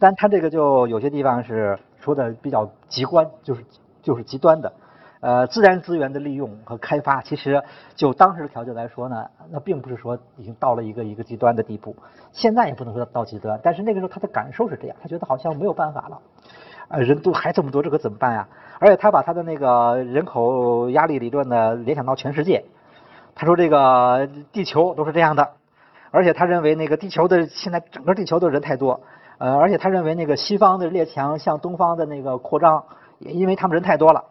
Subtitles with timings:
[0.00, 3.64] 但他这个就有些地方是说的比较极端，就是
[4.02, 4.72] 就是极端的。
[5.20, 7.62] 呃，自然资源的利用和开发，其实
[7.94, 11.94] 就当时的条件来说呢，那并不是说已经到了一个一个极端的地步。
[12.32, 16.18] 现在也不能说到极端，但是那个时候他的感受是这样，他觉得好像没有办法了，
[16.88, 18.48] 呃，人都还这么多，这可怎么办呀？
[18.78, 22.64] 而且他把他的那个人口压力理论呢联想到全世界，
[23.34, 25.50] 他说这个地球都是这样的，
[26.10, 29.02] 而且他认为那个地球的现在整个地球的人太多，
[29.40, 32.84] 呃，而且他认为那个西方的列强向东方的那个扩张，
[33.18, 34.22] 因为他们人太多了。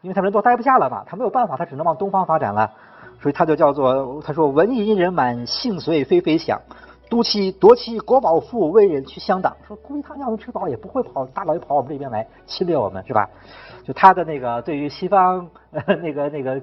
[0.00, 2.70] 因为他们人都待不下了嘛，他没有办法，他只能往东方发展了，
[3.20, 6.60] 所以他就叫做他说文艺人满，性随非非想，
[7.10, 9.56] 都其夺其国宝富，为人去相党。
[9.66, 13.28] 说估计他要能吃饱，也不会跑大老远跑我们这边来侵略我们，是吧？
[13.82, 15.48] 就他的那个对于西方
[16.00, 16.62] 那个那个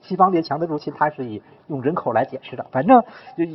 [0.00, 2.64] 西方列强的入侵，他是以用人口来解释的。
[2.70, 3.02] 反正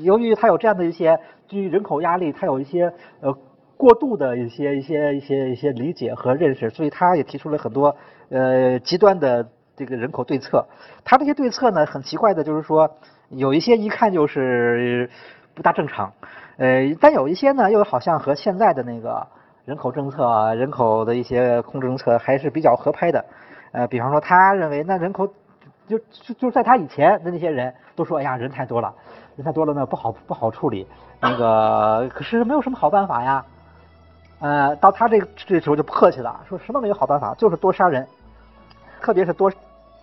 [0.04, 3.36] 由于他有这样的一些对于人口压力，他有一些呃
[3.82, 7.96] 过度的一些一些一些一些理解和认识，所以他也提出了很多。
[8.30, 10.64] 呃，极端的这个人口对策，
[11.04, 12.92] 他这些对策呢，很奇怪的，就是说
[13.30, 15.10] 有一些一看就是
[15.56, 16.14] 不大正常，
[16.58, 19.26] 呃，但有一些呢，又好像和现在的那个
[19.66, 23.26] 人口政策、人口的一些控制政策还是比较合拍的。
[23.72, 25.26] 呃，比方说，他认为那人口
[25.88, 28.94] 就就就在他以前的那些人都说，哎呀，人太多了，
[29.36, 30.86] 人太多了呢，不好不好处理，
[31.20, 33.44] 那个可是没有什么好办法呀。
[34.42, 38.06] 呃，到他这个这时候就不客气了，说什么没有好办法，就是多杀人。
[39.00, 39.52] 特别是多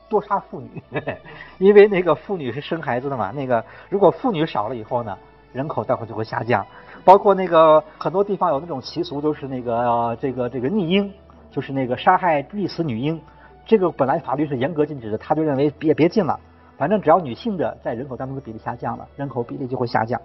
[0.09, 0.83] 多杀妇女，
[1.59, 3.31] 因为那个妇女是生孩子的嘛。
[3.31, 5.17] 那个如果妇女少了以后呢，
[5.53, 6.65] 人口待会就会下降。
[7.05, 11.13] 包括那个很多地方有那种习俗，就是那个这个这个逆婴，
[11.51, 13.21] 就是那个杀害溺死女婴。
[13.67, 16.39] 这个本来法律是严格禁止的，他就认为别别禁了。
[16.77, 20.21] 反正只要女性的在人口当中的比例下降了，人口比例就会下降。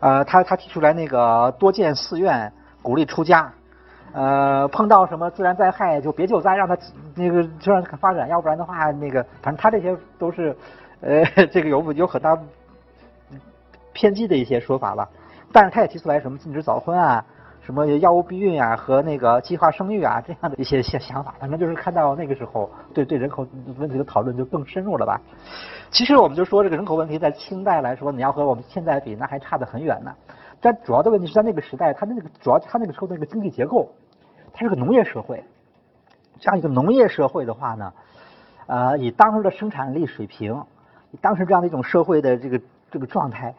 [0.00, 2.52] 呃，他他提出来那个多建寺院，
[2.86, 3.52] 鼓励出家。
[4.12, 6.78] 呃，碰到什么自然灾害就别救灾，让他
[7.16, 10.56] 那个就让他发展，要不然的话，那个反正他这些都是，
[11.00, 12.38] 呃， 这个有有很大
[13.92, 15.06] 偏激的一些说法了。
[15.52, 17.22] 但是他也提出来什么禁止早婚啊，
[17.60, 21.34] 什么药物避孕啊和那个计划生育啊这样的一些些想法。
[21.40, 23.44] 反正就是看到那个时候，对对人口
[23.78, 25.20] 问题的讨论就更深入了吧。
[25.90, 30.14] 其实我们就说这个人口问题在清代来说，你要和我们现在比，那还差得很远呢。
[30.66, 33.88] 但主要的问题是在那个时代，它的那个主要它那个时候那个经济结构。
[34.52, 35.44] 它是个农业社会，
[36.40, 37.92] 这样一个农业社会的话呢，
[38.66, 40.64] 呃，以当时的生产力水平，
[41.12, 42.60] 以当时这样的一种社会的这个
[42.90, 43.54] 这个状态，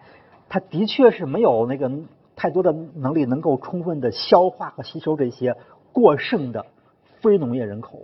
[0.49, 1.89] 它的确是没有那个
[2.35, 5.55] 太多的能力能够充分的消化和吸收这些
[5.93, 6.65] 过剩的
[7.21, 7.99] 非农业人口。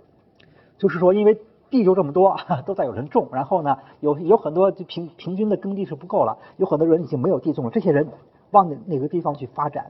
[0.78, 1.38] 就是说，因为
[1.68, 8.08] 地就这么多，都在有人种，然后呢，有有很多就平平均的耕地是不够了，有很多人已经没有地种了，这些人
[8.54, 9.84] 往哪个地方去发展，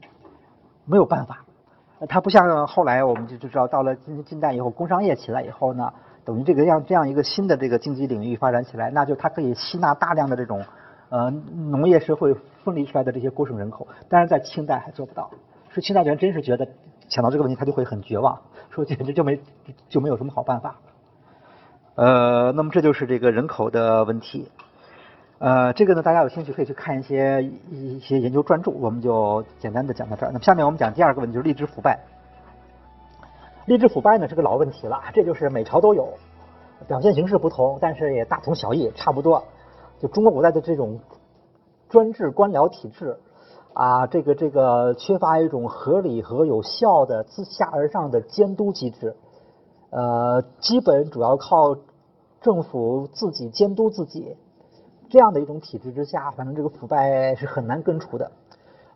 [0.85, 1.45] 没有办法。
[2.09, 5.93] 它不像后来我们就就知道，到了近近代以后，工商业起来以后呢，
[6.25, 10.61] 等于这个样这样一个新的这个经济领域发展起来，那就它可以吸纳大量的这种
[11.09, 12.33] 呃农业社会
[12.63, 15.29] 分离出来的这些过剩人口，但是在清代还做不到。
[15.69, 16.67] 说清代人真是觉得
[17.07, 19.39] 想到这个问题，他就会很绝望，说简直就没
[19.87, 20.75] 就没有什么好办法。
[21.95, 24.49] 呃，那么这就是这个人口的问题。
[25.37, 30.29] 呃，这个呢，大家有兴趣可以去看一些一些研究专著，我们就简单的讲到这儿。
[30.31, 31.99] 那么下面我们讲第二个问题，就是吏治腐败。
[33.67, 36.07] 吏治腐败呢是个老问题了，这就是每朝都有，
[36.87, 39.43] 表现形式不同，但是也大同小异，差不多。
[39.99, 40.99] 就中国古代的这种
[41.89, 43.17] 专制官僚体制
[43.73, 49.13] 啊，这个这个缺乏一种合理和有效的自下而上的监督机制，
[49.89, 51.75] 呃，基本主要靠
[52.39, 54.37] 政府自己监督自己。
[55.09, 58.31] 这样的一种体制之下，反正这个腐败是很难根除的。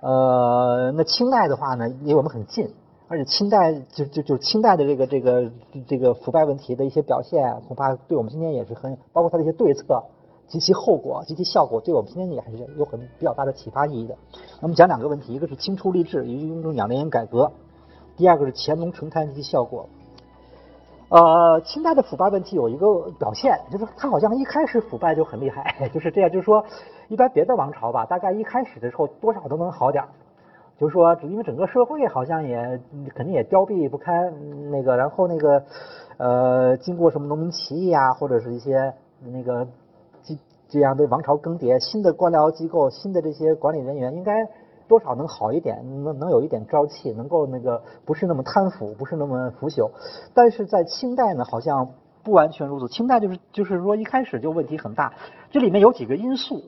[0.01, 2.73] 呃，那清代的话呢，离我们很近，
[3.07, 5.51] 而且清代就就就清代的这个这个
[5.87, 10.03] 这个腐败问题的一些表现，恐怕对我们今天也是很，包括它的一些对策
[10.47, 14.15] 及其后果及其效果，对我们今天也还是有很比较大的启发意义的。
[14.61, 17.51] 那么讲两个问题，一个是清初吏治与雍正养廉改革，
[18.15, 19.89] 第二个是乾隆成贪及其效果。
[21.09, 26.29] 呃，清代的腐败问题有一个表现，就是他好像一开始腐败就很厉害， 就是这样。
[26.29, 26.63] 就是说，
[27.07, 30.09] 一般别的王朝吧，大概一开始的时候多少都能好点儿，
[30.77, 32.79] 就是说，因为整个社会好像也
[33.15, 35.63] 肯定也凋敝不堪，那个，然后那个，
[36.17, 38.93] 呃，经过什么农民起义啊，或者是一些
[39.25, 39.67] 那个
[40.21, 40.35] 这
[40.67, 44.47] 这样的王朝更迭，新的官僚机构，新的这些管理人员应该。
[44.89, 49.91] 多少能好一点，能能有一点朝气，能够那个不是那么贪腐，不是那么腐朽。
[50.33, 51.91] 但是在清代呢，好像
[52.23, 52.87] 不完全如此。
[52.87, 55.13] 清代就是就是说一开始就问题很大，
[55.51, 56.63] 这里面有几个因素，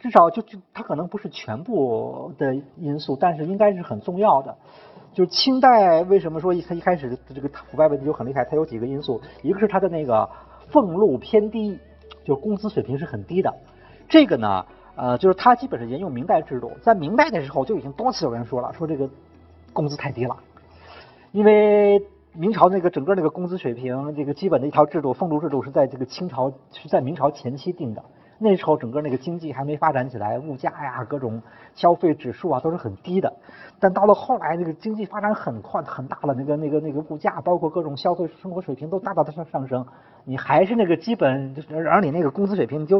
[0.00, 4.56] 至少就就它可能不是全部的因素，但是应该是很重要的。
[5.12, 8.44] 就是清代为什么说一它一开始这个腐败问题就很厉害？
[8.44, 10.28] 它有几个因素，一个是它的那个
[10.70, 11.78] 俸禄偏低，
[12.24, 13.54] 就工资水平是很低的。
[14.08, 14.66] 这个呢，
[15.00, 19.08] 呃，就是他基本是沿用明代制度，在明代的时候就已经多次有人说了，说这个
[19.72, 20.36] 工资太低了，
[21.32, 28.04] 因为明朝那个整个那个工资水平，这个基本的一套制度，俸禄制度是在这个清朝是在明朝前期定的。
[28.42, 31.42] 那时候整个那个经济还没发展起来，物价呀、各种
[31.74, 33.30] 消费指数啊都是很低的。
[33.78, 39.86] 但到了后来，那个经济发展很快很大了，那个那个那个物价，包括各种消费生活水平都大大的上上升。
[40.24, 42.98] 你还是那个基本，就是而你那个工资水平就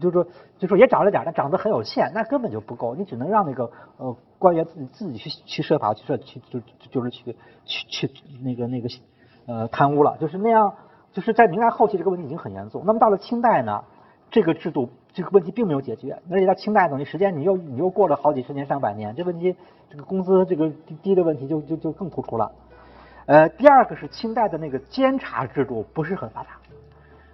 [0.00, 0.26] 就说
[0.58, 2.96] 就说也涨了点，但涨得很有限，那根本就不够。
[2.96, 6.60] 你只能让那个呃官员自己自己去去设法去设去就
[6.90, 8.88] 就是去去去那个那个
[9.46, 10.74] 呃贪污了，就是那样。
[11.12, 12.84] 就是在明代后期这个问题已经很严重。
[12.86, 13.82] 那么到了清代呢？
[14.30, 19.56] 这个制度这个问题并没有解决，而且到清代等于时间你又你又过了好几十年上百年，这问题
[19.90, 22.52] 这个工资这个低低的问题就就就更突出了。
[23.26, 26.50] 呃，第二个是清代的那个监察制度不是很发达，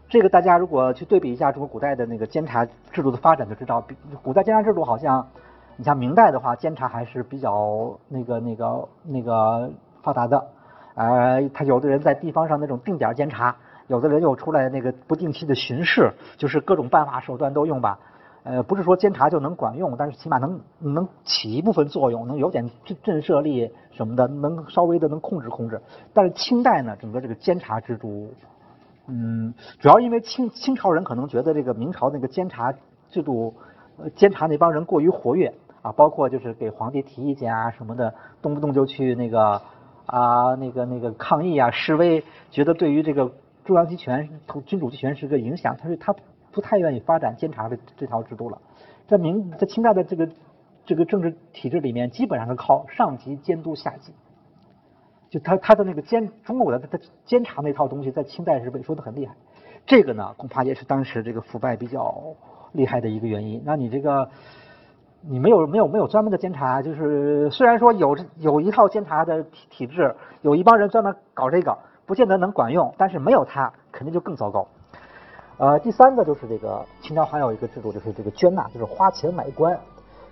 [0.08, 3.86] 这个大家如果去对比一下中国古代的那个监察制度的发展就知道，
[4.22, 5.28] 古代监察制度好像
[5.76, 9.70] 你像明代的话，监察还是比较那个那个那个
[10.02, 10.46] 发达的，
[10.94, 13.54] 呃，他有的人在地方上那种定点监察。
[13.88, 17.98] 有的人又出来那个不定期的巡视，就是各种办法手段都用吧，
[18.42, 25.80] 呃，不是说监察就能管用，但是起码能能起一部分作用，能有点震震慑力什么的，能稍微的能控制控制。
[26.12, 28.32] 但是清代呢，整个这个监察制度，
[29.06, 32.72] 嗯，主要因为清清朝人可能觉得这个明朝那个监察
[33.10, 33.54] 制度，
[34.16, 38.12] 监察那帮人过于活跃啊，包括就是给皇帝提意见啊什么的，
[38.42, 39.62] 动不动就去那个
[40.06, 43.30] 啊那个那个抗议啊示威，觉得对于这个。
[43.66, 44.30] 中央集权、
[44.64, 46.14] 君主集权是个影响，他是他
[46.52, 48.58] 不太愿意发展监察的这套制度了。
[49.08, 50.28] 在明在清代的这个
[50.84, 54.14] 这个政治体制里面，基本上是靠上级监督下级。
[55.30, 59.34] 就他他的那个监中国的他监察那套东西，在清代是萎缩的很厉害。
[59.84, 62.22] 这个呢，恐怕也是当时这个腐败比较
[62.70, 63.60] 厉害的一个原因。
[63.64, 64.30] 那你这个
[65.22, 71.76] 你没有没有没有专门的监察，就是虽然说有有一套监察的体体制，有一帮人专门搞这个。
[72.06, 74.66] 不见得能管用，但是没有它肯定就更糟糕。
[75.58, 79.78] 呃，第三个就是这个清朝还有一个制度，就是这个捐纳，就是花钱买官，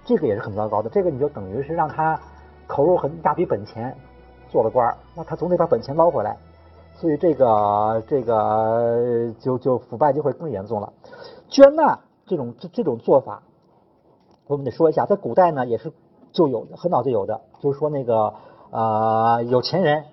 [0.04, 0.88] 这个也是很糟糕的。
[0.90, 2.20] 这个你就等于是让他
[2.68, 3.96] 投入很大笔本钱
[4.50, 6.36] 做了官，那他总得把本钱捞回来，
[6.94, 10.92] 所以这个这个就就腐败就会更严重了。
[11.48, 13.42] 捐纳这种这这种做法，
[14.46, 15.90] 我们得说一下，在古代呢也是
[16.32, 18.34] 就有很早就有的，就是说那个
[18.70, 20.04] 呃有钱人。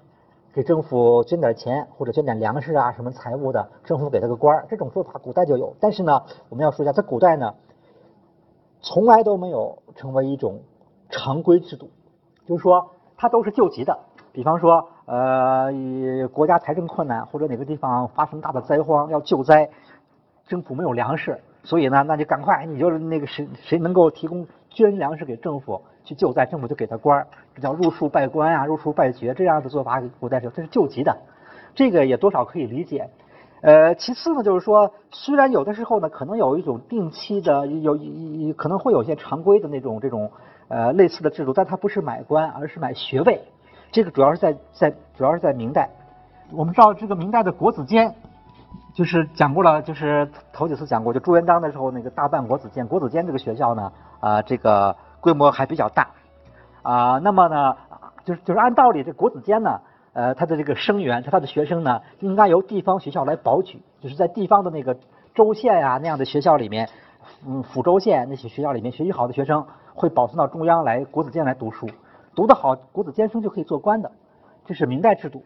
[0.53, 5.74] 给政府捐点钱或者捐点粮食啊，什么财物的，政府给他个官儿，这种做法古代就有。
[5.80, 7.53] 但是呢，我们要说一下，在古代呢，
[8.81, 10.62] 从来都没有成为一种
[11.09, 11.89] 常规制度，
[12.45, 13.98] 就是说它都是救急的。
[14.33, 15.71] 比方说，呃，
[16.33, 19.69] 国家财政困难或者哪个地方发生大的灾荒要救灾，
[20.48, 25.81] 政府没有粮食，所以呢，那就赶快，你就那个谁谁能够提供捐粮食给政府。
[26.03, 31.17] 去救灾，政府就给他官儿，这叫入庶拜官啊，入庶拜爵这样的做法，古代是这是救急的，
[31.75, 33.10] 这个也多少可以理解。
[33.62, 37.96] 呃，其次呢，就是说，虽然有的时候呢，可能有一种定期的，有
[38.58, 40.31] 可能会有一些常规的那种这种
[40.67, 43.39] 呃类似的制度，但它不是买官，而是买学位。
[43.91, 45.89] 这个主要是在在主要是在明代。
[46.51, 48.15] 我们知道这个明代的国子监，
[48.96, 54.96] 就是讲过了，就是头几次讲过，就朱元璋的时候那个大办国子监，国子监这个学校呢，啊这个。
[55.22, 56.08] 规模还比较大，
[56.82, 57.78] 啊，那么呢，
[58.25, 59.80] 就是就是按道理，这国子监呢，
[60.13, 64.98] 呃，他的这个生源，他的学生呢，应该由地方学校来保举，就是在地方的那个
[65.36, 66.90] 州县啊那样的学校里面，
[67.48, 71.88] 嗯，府州县那些学校里面学习好的学生会保送到中央来国子监来读书，
[72.36, 74.12] 读得好，国子监生就可以做官的，
[74.66, 75.44] 这是明代制度，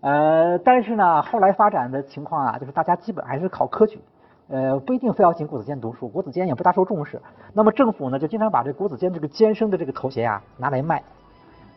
[0.00, 4.00] 呃，但是呢，后来发展的情况啊，就是大家基本还是考科举。
[4.50, 7.20] 呃，不一定非要进国子监读书，国子监也不大受重视。
[7.52, 11.02] 那么政府呢，就经常把这国子监这个监生的这个头衔啊拿来卖，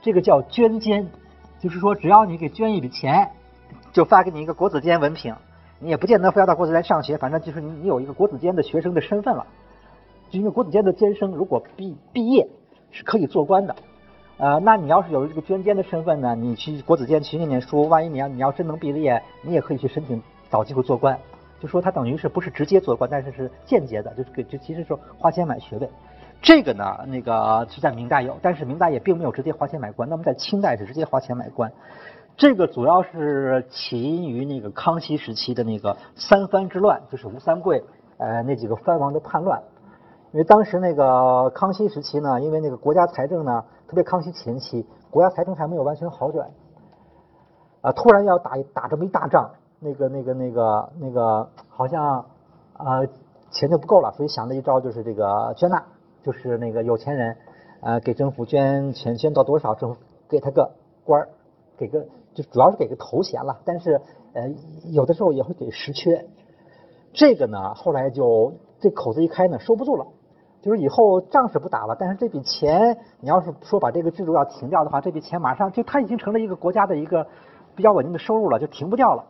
[0.01, 1.05] 这个叫捐监，
[1.59, 3.29] 就是说只要你给捐一笔钱，
[3.91, 5.35] 就发给你一个国子监文凭，
[5.79, 9.45] 你也不见得非要到国子监上学，反正就是你你有一个国子监的学生的身份了。
[10.29, 12.47] 就因为国子监的监生如果毕毕业
[12.89, 13.75] 是可以做官的，
[14.37, 21.19] 呃，那你要是有这个捐监的身份呢，你去国子监去念念书，万一你要你要真能毕业，你也可以去申请找机会做官。
[21.61, 25.87] 就说他等于是不是直接做官，但是是间接的，就是给就其实说花钱买学位，
[26.41, 30.09] 这个呢那个是在明代有，但是明代也并没有直接花钱买官。
[30.09, 31.71] 那么在清代是直接花钱买官，
[32.35, 37.83] 这个主要是起因于那个康熙时期的那个三藩之乱，就是吴三桂
[38.17, 39.61] 呃那几个藩王的叛乱。
[40.33, 46.49] 因为当时那个康熙时期呢，因为那个国家财政呢，特别康熙前期，国家财政还没有完全好转，
[47.81, 49.51] 啊，突然要打打这么一大仗，
[49.83, 52.23] 那个那个那个那个好像
[52.73, 53.01] 啊
[53.49, 55.83] 钱就不够了，所以想了一招，就是这个捐纳，
[56.23, 57.35] 就是那个有钱人
[57.81, 60.71] 呃给政府捐钱，捐到多少，政府给他个
[61.03, 61.29] 官儿，
[61.77, 63.99] 给个就主要是给个头衔了，但是
[64.33, 64.47] 呃
[64.91, 66.27] 有的时候也会给实缺，
[67.11, 70.05] 这个呢后来就这口子一开呢收不住了。
[70.61, 77.25] 就是以后仗是不打了，但是这笔钱，你要是说把这个制度要停掉的话，这笔钱马上就它已经成了一个国家的一个
[77.75, 79.25] 比较稳定的收入了，就停不掉了。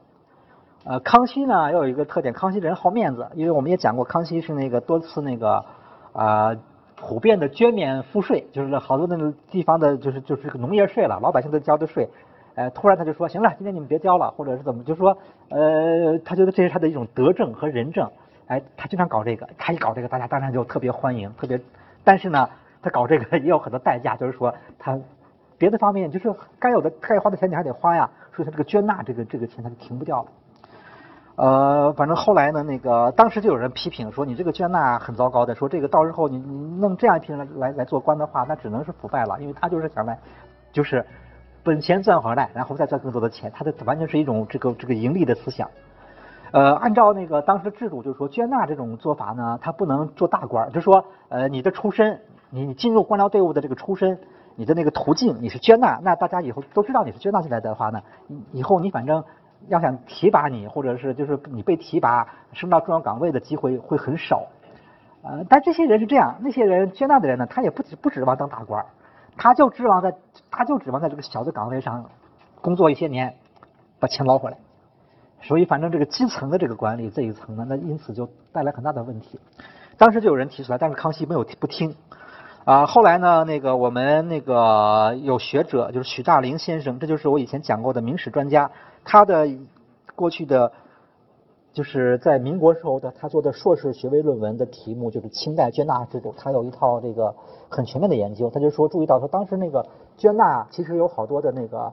[0.84, 5.64] 呃，康熙呢又有一个特点，康熙人好面子，因为我们也讲过，康熙是那个多次那个
[6.12, 6.56] 啊
[6.96, 12.10] 普遍的捐免赋税，就是好多那个地方的，就是就是个农业税了，老百姓都交的税，
[12.56, 15.16] 呃，突然他就说行了，今天你们别交了，或者是怎么，就说
[15.50, 18.10] 呃，他觉得这是他的一种德政和仁政。
[18.48, 21.62] 哎，他经常搞这个，他一搞这个，大家当然就特别欢迎，特别。
[22.04, 22.50] 但是呢，
[22.82, 25.00] 他搞这个也有很多代价，就是说他
[25.58, 30.30] 别的方面就是该有的该花的钱你还得花呀，所以他这个捐纳这个这个钱他就停不掉了。
[31.42, 40.20] 呃，反正后来呢，那个当时就有人批评说你这个捐纳很糟糕的，说这个到时候你你弄这样一批人来来做官的话，那只能是腐败了，因为他就是想来
[40.72, 41.04] 就是
[41.64, 45.68] 本钱赚回来，然后再赚更多的钱，他的完全是一种这个这个盈利的思想。
[46.52, 52.22] 呃，按照那个当时的制度，就是说捐纳这种做法呢，他不能做大官，就说，呃，你的出身，
[52.52, 54.20] 你你进入官僚队伍的这个出身，
[54.56, 58.00] 你的那个途径，你是捐纳，那大家以后都知道你是捐纳进来的话呢，
[58.52, 59.24] 以后你反正
[59.68, 64.48] 要想提拔你，或者是就是你被提拔升到重要岗位的机会会很少。
[65.24, 68.86] 呃，但这些人是这样，那些人捐纳的人呢，他也不不指望当大官，
[69.38, 70.14] 他就指望在
[70.50, 72.10] 他就指望在这个小的岗位上
[72.62, 73.36] 工作一些年，
[74.00, 74.58] 把钱捞回来。
[75.44, 79.40] 所以，反正这个基层的这个管理这一层呢，那因此就带来很大的问题。
[79.98, 81.96] 当时就有人提出来，但是康熙没有不听。
[82.64, 88.70] 啊，后来呢，那个我们那个有学者，就是许大林先生，这就是我以前讲过的明史专家，
[89.04, 89.48] 他的
[90.16, 90.72] 过去的
[91.74, 97.36] 就是在民国时候的他做的硕士学位论文的题目就是清代捐纳制度，他有一套这个
[97.70, 98.50] 很全面的研究。
[98.50, 99.86] 他就说，注意到说当时那个
[100.18, 101.92] 捐纳其实有好多的那个。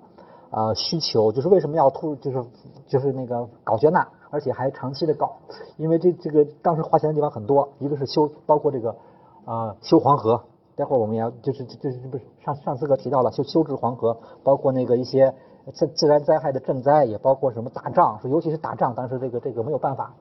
[0.50, 2.42] 啊，需求就是为什么要突，就是
[2.86, 5.36] 就是那个搞捐纳，而且还长期的搞，
[5.76, 8.96] 因为这这个当时花钱的地方很多，一个是修，包括这个
[9.44, 10.42] 啊修黄河，
[10.74, 15.34] 待会儿我们要就是就是不是上上次课提到了修修治黄河，包括那个一些
[15.72, 20.12] 自自然灾害的赈灾，也包括什么打仗，说尤其是打仗，当时这个这个没有办法，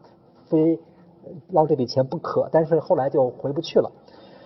[0.49, 0.79] 非
[1.51, 3.91] 捞这笔钱不可，但是后来就回不去了，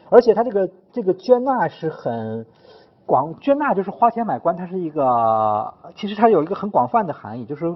[0.10, 2.46] 而且他这个这个捐纳是很。
[3.08, 7.76] 广捐纳就是花钱买官，它是一个，其实它有一个很广泛的含义，就是，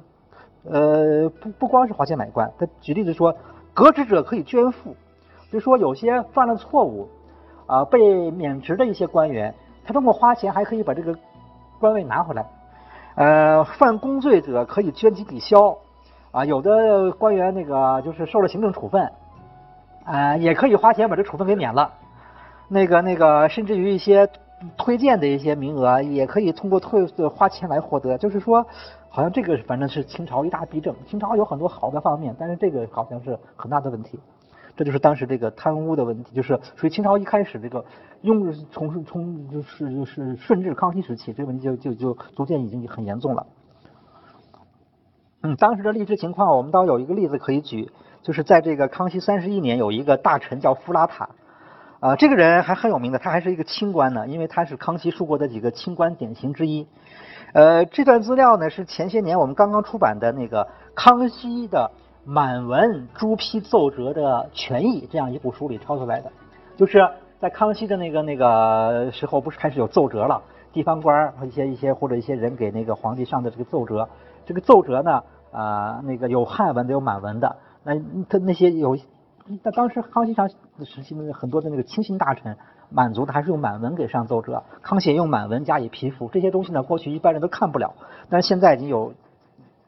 [0.63, 2.53] 呃，不不光是花钱买官。
[2.57, 3.35] 他举例子说，
[3.73, 4.95] 革职者可以捐赋，
[5.51, 7.09] 就说有些犯了错误，
[7.65, 9.53] 啊，被免职的一些官员，
[9.83, 11.13] 他通过花钱还可以把这个
[11.79, 12.47] 官位拿回来。
[13.15, 15.77] 呃，犯公罪者可以捐其抵消，
[16.31, 19.11] 啊，有的官员那个就是受了行政处分，
[20.05, 21.91] 啊，也可以花钱把这处分给免了。
[22.67, 24.29] 那个那个，甚至于一些。
[24.77, 28.65] 推荐的一些名额也可以通过退花钱来获得，就是说，
[29.09, 30.95] 好像这个反正是清朝一大弊政。
[31.05, 34.17] 清朝有很多好的方面，但是这个好像是很大的问题。
[34.75, 37.85] 这就是当时这个贪污的问题，就是所以清朝一开始这个
[38.21, 43.47] 用从从就是就是顺治康熙时期，这个问题就就就逐渐已经很严重了。
[45.43, 47.91] 嗯，当时的吏治情况，我们倒有一个例子可以举，
[48.21, 51.29] 就是在这个康熙三十一年，有一个大臣叫富拉塔。
[52.01, 56.85] 啊，这个人还很有名的，他还是一个清官呢，因为他是康熙述过的几个清官典型之一。
[57.53, 61.91] 呃，这段资料呢是前些年我们刚刚出版的那个康熙的
[62.25, 66.31] 满文朱批奏折的全译这样一部书里抄出来的。
[66.75, 67.07] 就是
[67.39, 70.41] 在康熙的那个那个时候，不是开始有奏折了，
[70.73, 74.09] 地方官和一些一些或者一些人给那个皇帝上的这个奏折，
[74.45, 77.93] 这个奏折呢啊那个有汉文的有满文的，那
[78.27, 78.97] 他那些有。
[79.63, 82.57] 那当时康熙上时期呢，很多的那个亲信大臣，
[82.89, 87.93] 满族的还是用满文给上奏折，康熙用满文加以批复，这些东西呢，过去一般人都看不了，
[88.27, 89.13] 但是现在已经有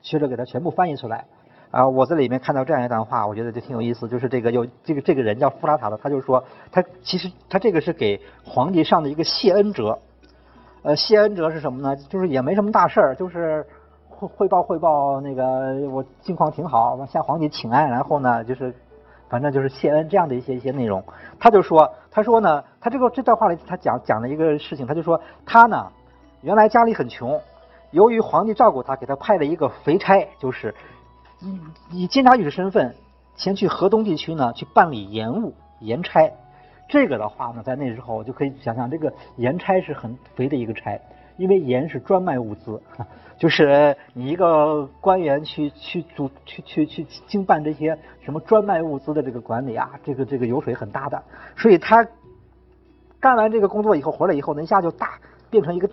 [0.04, 1.26] 学者给他全部翻译出来。
[1.78, 10.00] 啊，我在里面看到这样一段话，我觉得就挺有意思，就是这个有这个这个人叫富拉塔的，他就说他其实他这个是给皇帝上的一个谢恩折，
[10.82, 11.96] 呃，谢恩折是什么呢？
[12.10, 13.64] 就是也没什么大事儿，就是
[14.10, 18.74] 汇汇报汇报那个我近况挺好，向皇帝请安，然后呢就是。
[19.30, 21.04] 反正就是谢恩这样的一些一些内容，
[21.38, 25.86] 他就说，他说呢，他这个这段话里他讲讲了一个事情，他就说他呢，
[26.44, 27.38] 原来家里很穷，
[27.92, 30.74] 由于皇帝照顾他，给他派了一个肥差，就是
[31.40, 31.60] 以
[31.92, 32.96] 以监察御史身份
[33.36, 36.32] 前去河东地区呢，去办理盐务盐差。
[36.90, 40.98] 这个的话呢，在那时候就可以想象，这个盐差是很肥的一个差，
[41.36, 42.82] 因为盐是专卖物资，
[43.38, 51.22] 就是你一个官员去去主去去去经办这些什么专卖物资的这个管理啊，这个这个油水很大的，
[51.58, 52.08] 所以他
[53.20, 55.90] 干完这个工作以后回来以后，呢，一下就大变成一个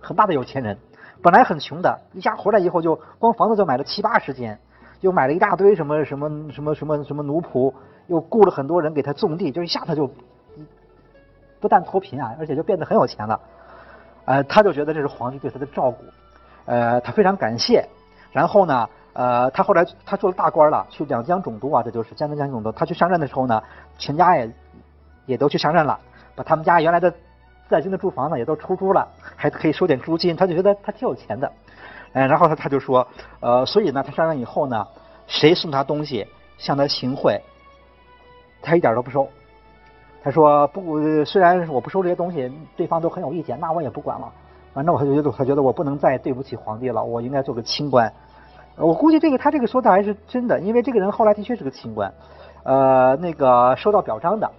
[0.00, 0.78] 很大的有钱人。
[1.22, 4.60] 本来很穷的，一下回来以后就光房子就买了七八十间，
[5.00, 7.72] 又买了一大堆什么什么什么什么什么奴仆，
[8.06, 10.10] 又雇了很多人给他种地，就一下他就
[11.60, 13.40] 不但脱贫啊，而且就变得很有钱了。
[14.24, 16.04] 呃，他就觉得这是皇帝对他的照顾，
[16.64, 17.86] 呃，他非常感谢。
[18.32, 22.72] 然后呢，呃，他后来他做了大官了，去两江总督啊，这就是江南江总督。
[22.72, 23.62] 他去上任的时候呢，
[23.98, 24.50] 全家也
[25.26, 25.98] 也都去上任了，
[26.34, 27.12] 把他们家原来的。
[27.68, 31.50] 在京的住房呢也都出租了，还可以收点租金，他就觉得他挺有钱的，
[32.16, 33.06] 嗯，然后他他就说，
[33.40, 34.88] 呃，所以呢，他上任以后呢，
[35.26, 37.42] 谁送他东西向他行贿，
[38.62, 39.28] 他一点都不收。
[40.22, 44.32] 他说不，虽然我不收这些东西，对方都很有意见，那我也不管了。
[44.72, 48.10] 反正我觉得他觉得我不能再对不起皇帝了，我应该做个清官。
[48.76, 52.10] 我估计这个他这个说的还是真的，因为这个人后来的确是个清官，
[52.62, 54.50] 呃，那个收到表彰的。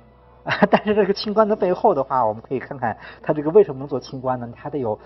[0.69, 4.47] 但是这个清官的背后的话，我们可以看看他这个为什么能做清官呢？
[4.55, 4.99] 他得有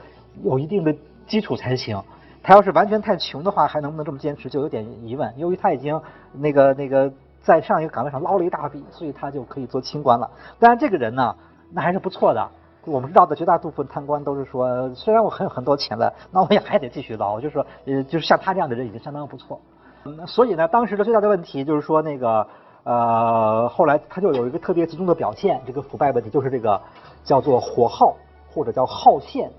[0.43, 0.93] 有一定的
[1.25, 2.03] 基础才行。
[2.43, 5.33] 他要是完全太穷的话，还能不能这么坚持，就有点疑问。
[5.37, 6.01] 由于他已经
[6.33, 10.29] 那个那个在上一个岗位上捞了一大笔，所以他就可以做清官了。
[10.59, 11.35] 当然，这个人呢，
[11.71, 12.49] 那还是不错的。
[12.85, 17.39] 我们知道的绝大部分贪官都是说，虽然我很有很多钱了，那我也还得继续捞。
[17.39, 19.59] 就是说，呃，就是像他这样的人已经相当不错。
[20.03, 22.47] 嗯所以呢，当时的最大的问题就是说那个。
[22.83, 26.81] 呃，后来他就有一个特别集中的表现，这个腐败问题就是这个
[27.23, 28.15] 叫做火耗
[28.51, 29.51] 或者叫耗线，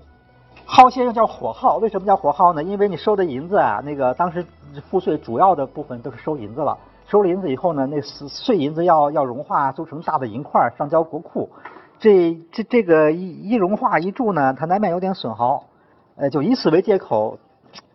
[0.65, 2.63] 耗线又叫火耗，为什么叫火耗呢？
[2.63, 4.45] 因为你收的银子啊，那个当时
[4.89, 11.49] 赋税主要的部分都是收银子了，收了银子以后呢，那碎碎银子要要融化做成大的银块上交国库，
[11.99, 15.65] 这这这个一一融化一铸呢，它难免有点损耗，
[16.15, 17.37] 呃，就以此为借口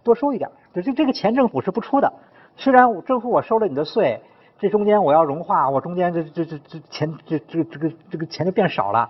[0.05, 2.13] 多收一点，就这这个钱政府是不出的，
[2.57, 4.21] 虽然政府我收了你的税。
[4.61, 9.09] 这中间我要融化，我中间这这这这钱这这个这个这个钱就变少了，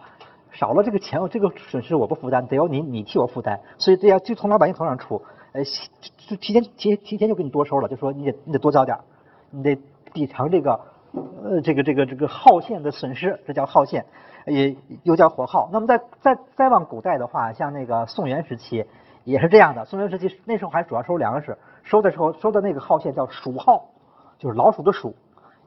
[0.51, 5.63] 少了这个钱，这个损失我不负担，得由你你替我负担，所以这要就从老百姓头上出，呃，
[6.29, 8.99] 就提前提提前就给你多收了，就说你得你得多交点，
[9.51, 9.79] 你得
[10.13, 10.81] 抵偿这个
[11.43, 14.05] 呃这个这个这个耗线的损失，这叫耗线，
[14.47, 15.69] 也又叫火耗。
[15.73, 18.85] 那么在再再往古代的话，像那个宋元时期
[19.25, 23.85] 也是这样的，宋元时期那时候还主要收粮食，收的时候收的那个耗线叫鼠耗，
[24.39, 25.15] 就是老鼠的鼠。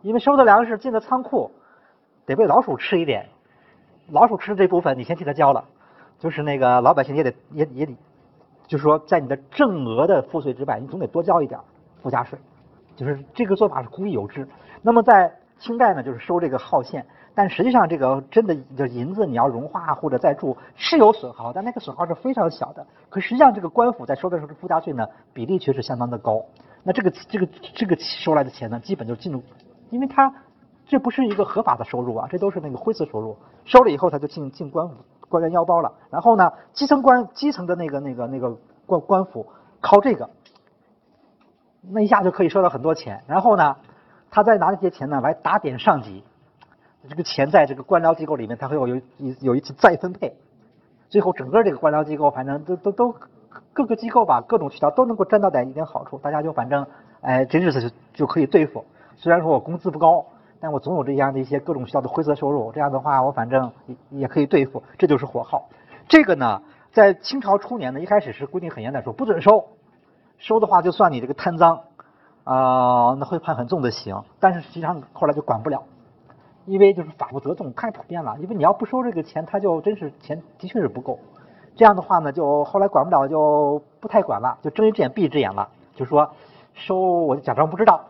[0.01, 1.51] 因为收的粮食进了仓库，
[2.25, 3.29] 得被老鼠吃一点，
[4.11, 5.63] 老鼠吃这部分你先替他交了，
[6.19, 7.97] 就是那个老百姓也得也也得，
[8.67, 11.59] 就是说在你的正额的赋税之外，你总得多交一点
[12.03, 12.37] 附加税，
[12.95, 14.47] 就是这个做法是古已有之。
[14.81, 22.85] 那么在清代呢，就是收这个耗线，但实际上这个真的就银子你要融化或者再铸是有损耗，但那个损耗是非常小的。
[23.09, 26.43] 可实际上这个官府在收的时候附加税呢比例却是相当的高，
[26.83, 29.41] 那这个这个这个收来的钱呢，基本就进入。
[29.91, 30.33] 因为它
[30.91, 34.95] 这不是一个合法的收入啊，这都是那个灰色收入，收了以后他就进进官府
[35.29, 35.89] 官员腰包了。
[36.09, 38.53] 然后呢，基层官基层的那个那个那个
[38.85, 39.47] 官官府
[39.79, 40.29] 靠这个，
[41.81, 43.23] 那一下就可以收到很多钱。
[43.25, 43.77] 然后呢，
[44.29, 46.25] 他再拿这些钱呢来打点上级，
[47.07, 50.35] 这个钱在这个官僚机构里面，他会有有一有一次再分配，
[51.07, 53.15] 最后整个这个官僚机构反正都都都
[53.71, 56.85] 各个机构吧，各种渠道都能够沾到点一点好处，大家就反正
[57.21, 58.83] 哎这日子就就可以对付。
[59.15, 60.25] 虽然说我工资不高，
[60.61, 62.71] 但我总有这样的一些各种需要的灰色收入。
[62.71, 64.83] 这样的话，我反正也也可以对付。
[64.97, 65.67] 这就是火耗。
[66.07, 69.65] 这个呢，在清朝初年呢，一开始是规定很严的，说不准收，
[70.37, 71.79] 收的话就算你这个贪赃，
[72.43, 74.23] 啊，那会判很重的刑。
[74.39, 75.83] 但是实际上后来就管不了，
[76.65, 78.37] 因为就是法不责众，太普遍了。
[78.39, 81.17] 因为你要不收这个钱，他就真是钱的确是不够。
[81.75, 86.29] 这样的话呢，就后来管不了，就不太管了，就睁一只眼闭一只眼了，就说
[86.73, 88.01] 收我就假装不知道。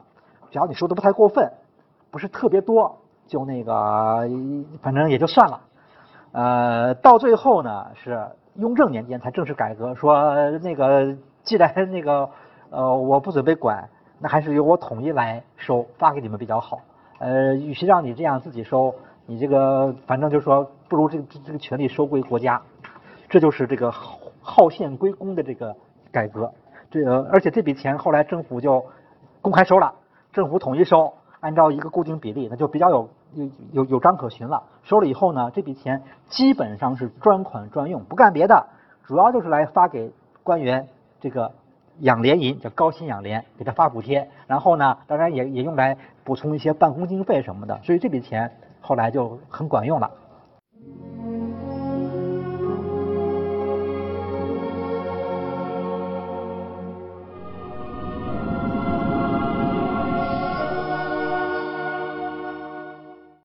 [0.49, 1.49] 只要你收的不太过分，
[2.11, 4.29] 不是特别多，就那个
[4.81, 5.61] 反正也就算了。
[6.33, 12.29] 呃，到最后呢，是雍正年间才正式改革，说那个既然 那个
[12.69, 16.79] 呃我不准备管，那还是由我统一来收发给你们比较好。
[17.19, 18.93] 呃，与其让你这样自己收，
[19.25, 22.61] 你这个反正就是说不如这个这个权利收归国家。
[23.29, 23.89] 这就是这个
[24.41, 25.73] 耗线归公的这个
[26.11, 26.51] 改革。
[26.89, 28.83] 这个而且这笔钱后来政府就
[29.41, 29.93] 公开收了。
[30.33, 34.63] 政府统一收，按照一个固定比例，那就比较有有有有章可循了。
[34.83, 38.67] 收了以后呢，这笔钱基本上是专款专用，不干别的，
[39.03, 40.11] 主要就是来发给
[40.43, 40.87] 官员
[41.19, 41.51] 这个
[41.99, 50.09] 养廉银，叫高薪养廉，给他发补贴，然后呢，当然也也用来补充一些办公经费什么的，所以这笔钱后来就很管用了。